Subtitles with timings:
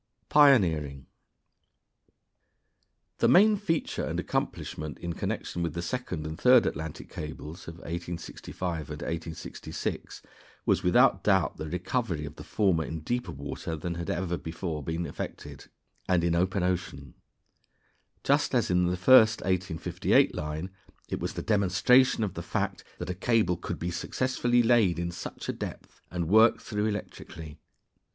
[0.39, 1.05] ]Pioneering.
[3.19, 7.75] The main feature and accomplishment in connection with the second and third Atlantic cables of
[7.75, 10.23] 1865 and 1866
[10.65, 14.41] was, without doubt, the recovery of the former in deeper water than had ever been
[14.41, 15.67] before effected,
[16.09, 17.13] and in the open ocean;
[18.23, 20.71] just as in the first 1858 line
[21.09, 25.11] it was the demonstration of the fact that a cable could be successfully laid in
[25.11, 27.59] such a depth and worked through electrically.